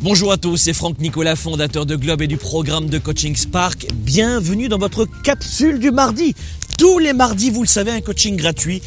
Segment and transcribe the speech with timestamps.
[0.00, 3.88] Bonjour à tous, c'est Franck Nicolas, fondateur de Globe et du programme de coaching Spark.
[3.92, 6.36] Bienvenue dans votre capsule du mardi.
[6.78, 8.80] Tous les mardis, vous le savez, un coaching gratuit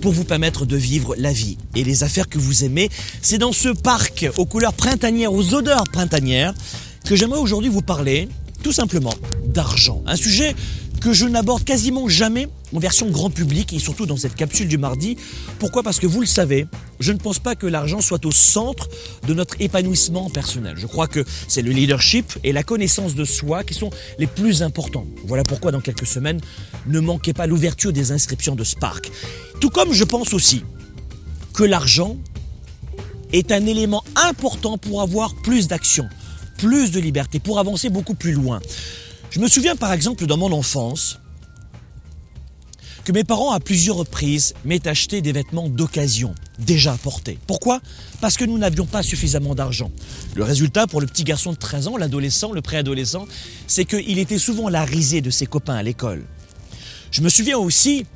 [0.00, 2.88] pour vous permettre de vivre la vie et les affaires que vous aimez.
[3.20, 6.54] C'est dans ce parc aux couleurs printanières, aux odeurs printanières,
[7.04, 8.30] que j'aimerais aujourd'hui vous parler
[8.62, 9.12] tout simplement
[9.46, 10.02] d'argent.
[10.06, 10.56] Un sujet
[11.04, 14.78] que je n'aborde quasiment jamais en version grand public et surtout dans cette capsule du
[14.78, 15.18] mardi.
[15.58, 15.82] Pourquoi?
[15.82, 16.66] Parce que vous le savez,
[16.98, 18.88] je ne pense pas que l'argent soit au centre
[19.28, 20.76] de notre épanouissement personnel.
[20.78, 24.62] Je crois que c'est le leadership et la connaissance de soi qui sont les plus
[24.62, 25.04] importants.
[25.26, 26.40] Voilà pourquoi dans quelques semaines,
[26.86, 29.10] ne manquez pas l'ouverture des inscriptions de Spark.
[29.60, 30.64] Tout comme je pense aussi
[31.52, 32.16] que l'argent
[33.34, 36.08] est un élément important pour avoir plus d'action,
[36.56, 38.62] plus de liberté, pour avancer beaucoup plus loin.
[39.30, 41.18] Je me souviens par exemple dans mon enfance
[43.04, 47.38] que mes parents à plusieurs reprises m'aient acheté des vêtements d'occasion, déjà portés.
[47.46, 47.80] Pourquoi?
[48.20, 49.90] Parce que nous n'avions pas suffisamment d'argent.
[50.34, 53.26] Le résultat pour le petit garçon de 13 ans, l'adolescent, le préadolescent,
[53.66, 56.24] c'est qu'il était souvent la risée de ses copains à l'école.
[57.10, 58.06] Je me souviens aussi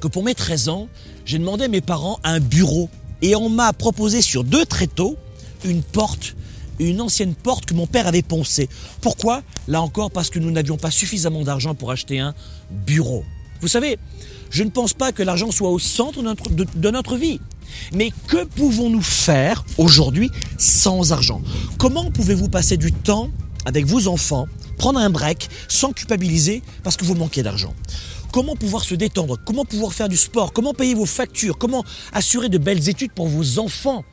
[0.00, 0.88] que pour mes 13 ans,
[1.26, 2.88] j'ai demandé à mes parents un bureau
[3.20, 5.18] et on m'a proposé sur deux tréteaux
[5.64, 6.34] une porte
[6.78, 8.68] une ancienne porte que mon père avait poncée.
[9.00, 9.42] Pourquoi?
[9.68, 12.34] Là encore parce que nous n'avions pas suffisamment d'argent pour acheter un
[12.70, 13.24] bureau.
[13.60, 13.98] Vous savez,
[14.50, 17.40] je ne pense pas que l'argent soit au centre de notre, de, notre vie.
[17.92, 21.40] Mais que pouvons-nous faire aujourd'hui sans argent?
[21.78, 23.30] Comment pouvez-vous passer du temps
[23.64, 27.74] avec vos enfants, prendre un break sans culpabiliser parce que vous manquez d'argent?
[28.32, 29.38] Comment pouvoir se détendre?
[29.44, 30.52] Comment pouvoir faire du sport?
[30.52, 31.56] Comment payer vos factures?
[31.56, 34.04] Comment assurer de belles études pour vos enfants?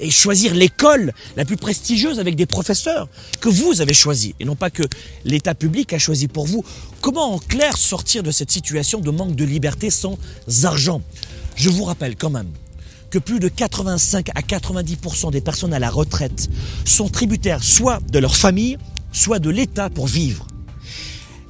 [0.00, 3.08] Et choisir l'école la plus prestigieuse avec des professeurs
[3.40, 4.84] que vous avez choisi et non pas que
[5.24, 6.64] l'État public a choisi pour vous.
[7.00, 10.18] Comment en clair sortir de cette situation de manque de liberté sans
[10.64, 11.02] argent?
[11.56, 12.50] Je vous rappelle quand même
[13.10, 16.48] que plus de 85 à 90% des personnes à la retraite
[16.84, 18.78] sont tributaires soit de leur famille,
[19.12, 20.46] soit de l'État pour vivre.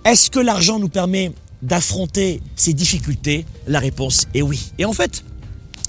[0.04, 1.32] Est-ce que l'argent nous permet
[1.62, 3.44] d'affronter ces difficultés?
[3.66, 4.72] La réponse est oui.
[4.78, 5.24] Et en fait,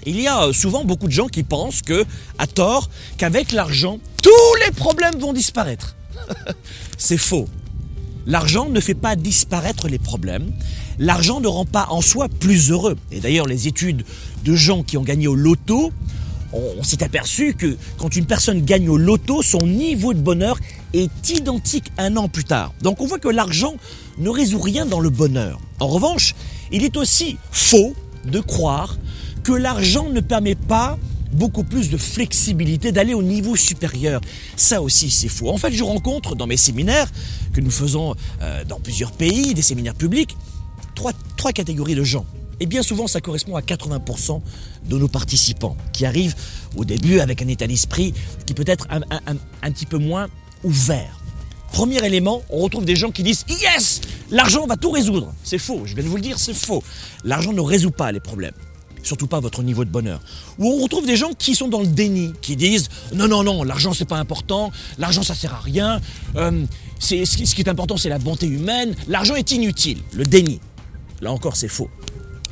[0.06, 2.06] il y a euh, souvent beaucoup de gens qui pensent que,
[2.38, 5.96] à tort, qu'avec l'argent, tous les problèmes vont disparaître.
[6.98, 7.48] C'est faux.
[8.26, 10.52] L'argent ne fait pas disparaître les problèmes.
[11.00, 12.98] L'argent ne rend pas en soi plus heureux.
[13.12, 14.04] Et d'ailleurs, les études
[14.44, 15.92] de gens qui ont gagné au loto,
[16.54, 20.60] on, s'est aperçu que quand une personne gagne au loto, son niveau de bonheur
[20.94, 22.74] est identique un an plus tard.
[22.82, 23.76] Donc on voit que l'argent
[24.18, 25.60] ne résout rien dans le bonheur.
[25.80, 26.36] En revanche,
[26.72, 27.94] il est aussi faux
[28.26, 28.98] de croire
[29.50, 31.00] que l'argent ne permet pas
[31.32, 34.22] beaucoup plus de flexibilité, d'aller au niveau supérieur.
[34.56, 35.50] Ça aussi, c'est faux.
[35.50, 37.08] En fait, je rencontre dans mes séminaires,
[37.52, 40.38] que nous faisons euh, dans plusieurs pays, des séminaires publics,
[40.94, 42.28] trois, trois catégories de gens.
[42.60, 44.40] Et bien souvent, ça correspond à 80%
[44.88, 46.36] de nos participants qui arrivent
[46.76, 48.14] au début avec un état d'esprit
[48.46, 49.02] qui peut être un,
[49.64, 50.28] un petit peu moins
[50.64, 51.20] ouvert.
[51.72, 55.34] Premier élément, on retrouve des gens qui disent Yes L'argent va tout résoudre.
[55.44, 56.84] C'est faux, je viens de vous le dire, c'est faux.
[57.24, 58.54] L'argent ne résout pas les problèmes
[59.04, 60.22] surtout pas votre niveau de bonheur.
[60.58, 63.64] Ou on retrouve des gens qui sont dans le déni, qui disent non, non, non,
[63.64, 66.02] l'argent c'est pas important, l'argent ça sert à rien,
[66.36, 66.64] euh,
[67.00, 67.16] ce
[67.56, 70.60] qui est important c'est la bonté humaine, l'argent est inutile, le déni.
[71.22, 71.90] Là encore c'est faux.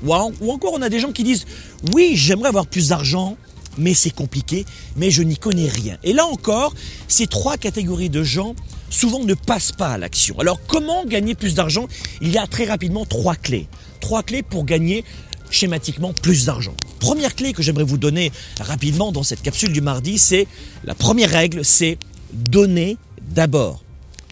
[0.05, 1.45] Ou, ou encore on a des gens qui disent
[1.93, 3.37] oui, j'aimerais avoir plus d'argent,
[3.77, 4.65] mais c'est compliqué,
[4.95, 5.97] mais je n'y connais rien.
[6.03, 6.73] Et là encore,
[7.07, 8.55] ces trois catégories de gens
[8.89, 10.39] souvent ne passent pas à l'action.
[10.39, 11.87] Alors comment gagner plus d'argent?
[12.21, 13.67] Il y a très rapidement trois clés.
[13.99, 15.03] Trois clés pour gagner
[15.49, 16.73] schématiquement plus d'argent.
[16.99, 20.47] Première clé que j'aimerais vous donner rapidement dans cette capsule du mardi, c'est
[20.83, 21.97] la première règle, c'est
[22.33, 23.83] donner d'abord.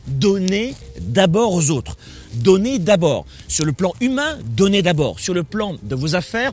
[0.07, 1.97] Donner d'abord aux autres.
[2.33, 3.25] Donner d'abord.
[3.47, 5.19] Sur le plan humain, donner d'abord.
[5.19, 6.51] Sur le plan de vos affaires,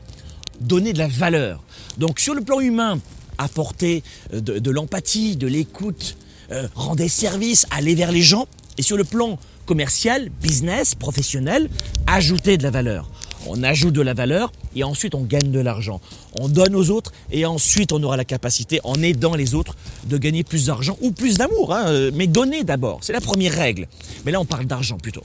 [0.59, 1.63] donner de la valeur.
[1.97, 2.99] Donc sur le plan humain,
[3.37, 4.03] apporter
[4.33, 6.15] euh, de, l'empathie, de l'écoute,
[6.51, 8.47] euh, rendre des services, aller vers les gens.
[8.77, 11.69] Et sur le plan commercial, business, professionnel,
[12.07, 13.09] ajouter de la valeur
[13.47, 16.01] on ajoute de la valeur et ensuite on gagne de l'argent.
[16.39, 20.17] On donne aux autres et ensuite on aura la capacité, en aidant les autres, de
[20.17, 21.73] gagner plus d'argent ou plus d'amour.
[21.73, 23.87] Hein, mais donner d'abord, c'est la première règle.
[24.25, 25.23] Mais là on parle d'argent plutôt.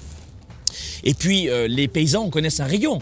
[1.04, 3.00] Et puis euh, les paysans, on connaît un rayon.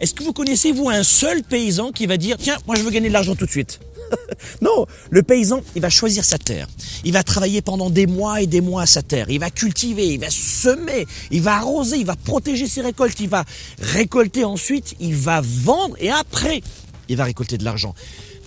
[0.00, 2.90] Est-ce que vous connaissez, vous, un seul paysan qui va dire, tiens, moi je veux
[2.90, 3.80] gagner de l'argent tout de suite
[4.62, 6.68] non, le paysan, il va choisir sa terre.
[7.04, 9.26] Il va travailler pendant des mois et des mois à sa terre.
[9.28, 13.28] Il va cultiver, il va semer, il va arroser, il va protéger ses récoltes, il
[13.28, 13.44] va
[13.78, 16.62] récolter ensuite, il va vendre et après,
[17.08, 17.94] il va récolter de l'argent.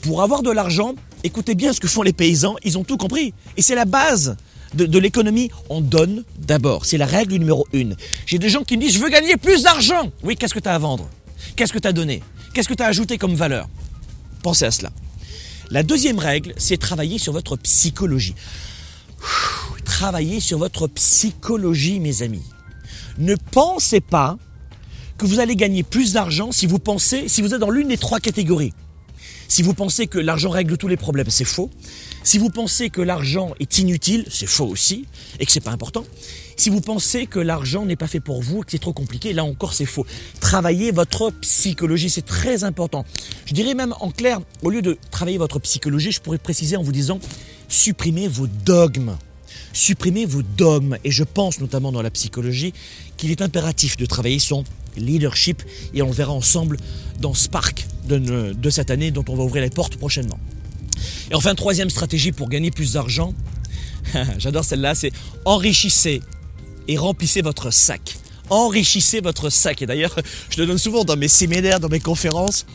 [0.02, 3.34] Pour avoir de l'argent, écoutez bien ce que font les paysans, ils ont tout compris.
[3.58, 4.36] Et c'est la base
[4.76, 6.86] de, l'économie, on donne d'abord.
[6.86, 7.96] C'est la règle numéro une.
[8.26, 10.12] J'ai des gens qui me disent, je veux gagner plus d'argent.
[10.24, 11.10] Oui, qu'est-ce que tu as à vendre?
[11.56, 12.22] Qu'est-ce que tu as donné?
[12.54, 13.68] Qu'est-ce que tu as ajouté comme valeur?
[14.44, 14.92] Pensez à cela.
[15.72, 18.36] La deuxième règle, c'est travailler sur votre psychologie.
[19.84, 22.44] Travaillez sur votre psychologie, mes amis.
[23.18, 24.38] Ne pensez pas
[25.18, 27.98] que vous allez gagner plus d'argent si vous pensez, si vous êtes dans l'une des
[27.98, 28.74] trois catégories.
[29.48, 31.70] Si vous pensez que l'argent règle tous les problèmes, c'est faux.
[32.24, 35.06] Si vous pensez que l'argent est inutile, c'est faux aussi,
[35.40, 36.04] et que c'est pas important.
[36.58, 39.44] Si vous pensez que l'argent n'est pas fait pour vous, que c'est trop compliqué, là
[39.44, 40.06] encore c'est faux.
[40.40, 43.06] Travaillez votre psychologie, c'est très important.
[43.46, 46.84] Je dirais même en clair, au lieu de travailler votre psychologie, je pourrais préciser en
[46.84, 47.20] vous disant,
[47.68, 49.18] supprimez vos dogmes.
[49.74, 50.98] Supprimez vos dogmes.
[51.04, 52.74] Et je pense notamment dans la psychologie
[53.18, 54.64] qu'il est impératif de travailler son
[54.98, 55.64] leadership
[55.94, 56.78] et on le verra ensemble
[57.20, 60.40] dans Spark de, de cette année dont on va ouvrir les portes prochainement.
[61.32, 63.34] Et enfin, troisième stratégie pour gagner plus d'argent,
[64.38, 65.12] j'adore celle-là, c'est
[65.46, 66.22] enrichissez
[66.88, 68.18] et remplissez votre sac.
[68.50, 69.82] Enrichissez votre sac.
[69.82, 70.16] Et d'ailleurs,
[70.50, 72.66] je le donne souvent dans mes séminaires, dans mes conférences.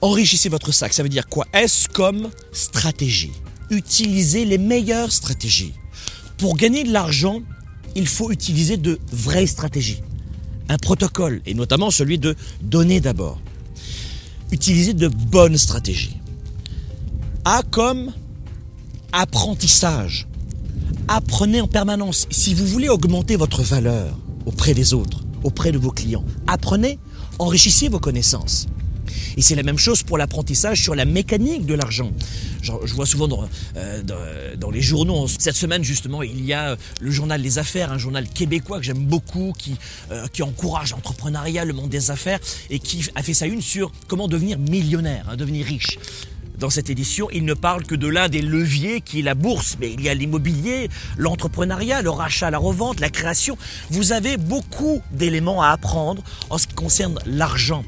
[0.00, 0.94] Enrichissez votre sac.
[0.94, 1.46] Ça veut dire quoi?
[1.52, 3.32] Est-ce comme stratégie?
[3.70, 5.74] Utilisez les meilleures stratégies.
[6.38, 7.42] Pour gagner de l'argent,
[7.94, 10.00] il faut utiliser de vraies stratégies.
[10.70, 13.40] Un protocole, et notamment celui de donner d'abord.
[14.52, 16.16] Utilisez de bonnes stratégies.
[17.44, 18.12] A comme
[19.10, 20.28] apprentissage.
[21.08, 22.28] Apprenez en permanence.
[22.30, 27.00] Si vous voulez augmenter votre valeur auprès des autres, auprès de vos clients, apprenez,
[27.40, 28.68] enrichissez vos connaissances.
[29.36, 32.12] Et c'est la même chose pour l'apprentissage sur la mécanique de l'argent.
[32.62, 33.28] Je, vois souvent
[33.76, 34.16] euh, dans,
[34.58, 38.28] dans, les journaux, cette semaine justement, il y a le journal Les Affaires, un journal
[38.28, 39.76] québécois que j'aime beaucoup, qui,
[40.10, 43.92] euh, qui encourage l'entrepreneuriat, le monde des affaires, et qui a fait sa une sur
[44.08, 45.98] comment devenir millionnaire, hein, devenir riche.
[46.58, 49.78] Dans cette édition, il ne parle que de l'un des leviers qui est la bourse,
[49.80, 53.56] mais il y a l'immobilier, l'entrepreneuriat, le rachat, la revente, la création.
[53.88, 57.82] Vous avez beaucoup d'éléments à apprendre en ce qui concerne l'argent.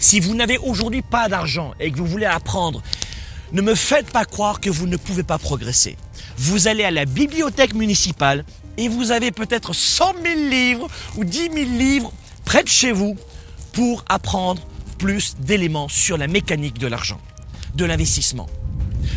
[0.00, 2.82] Si vous n'avez aujourd'hui pas d'argent et que vous voulez apprendre,
[3.52, 5.96] ne me faites pas croire que vous ne pouvez pas progresser.
[6.36, 8.44] Vous allez à la bibliothèque municipale
[8.76, 12.12] et vous avez peut-être 100 000 livres ou 10 000 livres
[12.44, 13.16] près de chez vous
[13.72, 14.62] pour apprendre
[14.98, 17.20] plus d'éléments sur la mécanique de l'argent
[17.74, 18.48] de l'investissement.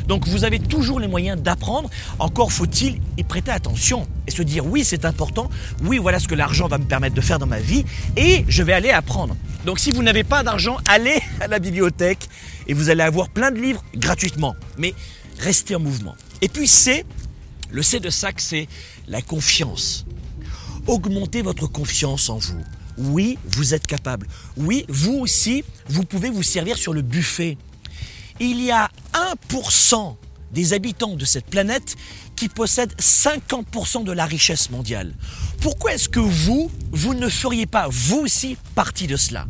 [0.07, 1.89] Donc vous avez toujours les moyens d'apprendre,
[2.19, 5.49] encore faut-il y prêter attention et se dire oui c'est important,
[5.83, 7.85] oui voilà ce que l'argent va me permettre de faire dans ma vie
[8.17, 9.35] et je vais aller apprendre.
[9.65, 12.27] Donc si vous n'avez pas d'argent, allez à la bibliothèque
[12.67, 14.93] et vous allez avoir plein de livres gratuitement, mais
[15.39, 16.15] restez en mouvement.
[16.41, 17.05] Et puis C,
[17.69, 18.67] le C de SAC c'est
[19.07, 20.05] la confiance.
[20.87, 22.61] Augmentez votre confiance en vous.
[22.97, 24.27] Oui, vous êtes capable.
[24.57, 27.57] Oui, vous aussi, vous pouvez vous servir sur le buffet
[28.41, 28.89] il y a
[29.49, 30.15] 1%
[30.51, 31.95] des habitants de cette planète
[32.35, 35.13] qui possèdent 50% de la richesse mondiale.
[35.61, 39.47] Pourquoi est-ce que vous, vous ne feriez pas vous aussi partie de cela?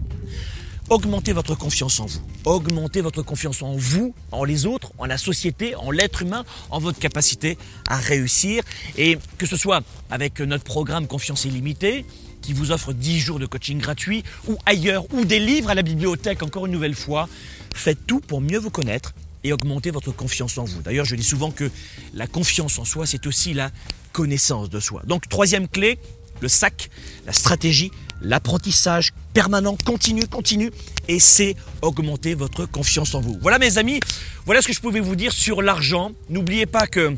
[0.89, 2.21] Augmentez votre confiance en vous.
[2.43, 6.79] Augmentez votre confiance en vous, en les autres, en la société, en l'être humain, en
[6.79, 7.57] votre capacité
[7.87, 8.63] à réussir.
[8.97, 12.05] Et que ce soit avec notre programme Confiance illimitée,
[12.41, 15.81] qui vous offre 10 jours de coaching gratuit, ou ailleurs, ou des livres à la
[15.81, 17.29] bibliothèque, encore une nouvelle fois,
[17.73, 19.13] Faites tout pour mieux vous connaître
[19.43, 20.81] et augmenter votre confiance en vous.
[20.81, 21.69] D'ailleurs, je dis souvent que
[22.13, 23.71] la confiance en soi, c'est aussi la
[24.11, 25.01] connaissance de soi.
[25.05, 25.97] Donc, troisième clé,
[26.41, 26.89] le sac,
[27.25, 27.91] la stratégie,
[28.21, 30.71] l'apprentissage permanent, continu, continu,
[31.07, 33.37] et c'est augmenter votre confiance en vous.
[33.41, 33.99] Voilà mes amis,
[34.45, 36.11] voilà ce que je pouvais vous dire sur l'argent.
[36.29, 37.15] N'oubliez pas que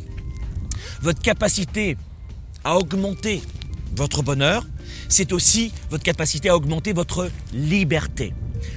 [1.02, 1.98] votre capacité
[2.64, 3.42] à augmenter
[3.96, 4.66] votre bonheur,
[5.10, 8.34] c'est aussi votre capacité à augmenter votre liberté.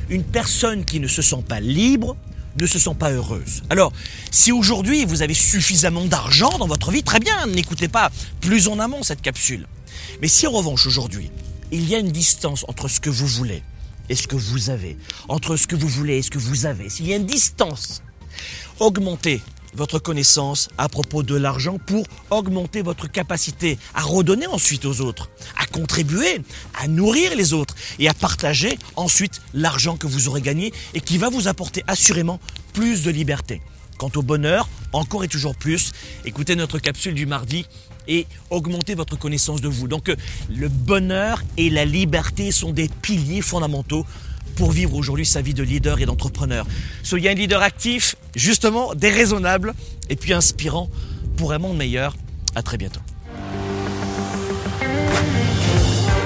[0.08, 2.16] Une personne qui ne se sent pas libre
[2.58, 3.62] ne se sent pas heureuse.
[3.70, 3.92] Alors,
[4.30, 8.10] si aujourd'hui vous avez suffisamment d'argent dans votre vie, très bien, n'écoutez pas
[8.40, 9.66] plus en amont cette capsule.
[10.20, 11.30] Mais si en revanche aujourd'hui,
[11.70, 13.62] il y a une distance entre ce que vous voulez
[14.08, 14.96] et ce que vous avez,
[15.28, 18.02] entre ce que vous voulez et ce que vous avez, s'il y a une distance,
[18.78, 19.42] augmentez
[19.74, 25.30] votre connaissance à propos de l'argent pour augmenter votre capacité à redonner ensuite aux autres,
[25.56, 26.40] à contribuer,
[26.74, 31.18] à nourrir les autres et à partager ensuite l'argent que vous aurez gagné et qui
[31.18, 32.40] va vous apporter assurément
[32.72, 33.62] plus de liberté.
[33.98, 35.92] Quant au bonheur, encore et toujours plus,
[36.26, 37.66] écoutez notre capsule du mardi
[38.08, 39.88] et augmentez votre connaissance de vous.
[39.88, 40.12] Donc
[40.50, 44.04] le bonheur et la liberté sont des piliers fondamentaux
[44.56, 46.66] pour vivre aujourd'hui sa vie de leader et d'entrepreneur.
[47.02, 49.74] Soyez un leader actif, justement déraisonnable
[50.10, 50.90] et puis inspirant
[51.36, 52.16] pour un monde meilleur.
[52.54, 53.00] À très bientôt.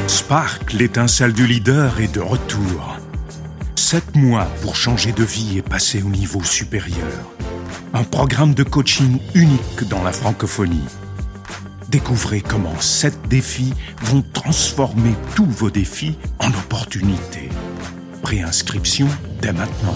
[0.07, 2.97] Spark, l'étincelle du leader, est de retour.
[3.75, 7.31] Sept mois pour changer de vie et passer au niveau supérieur.
[7.93, 10.85] Un programme de coaching unique dans la francophonie.
[11.89, 17.49] Découvrez comment sept défis vont transformer tous vos défis en opportunités.
[18.23, 19.09] Préinscription
[19.41, 19.95] dès maintenant.